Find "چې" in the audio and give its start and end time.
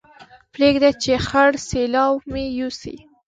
1.03-1.11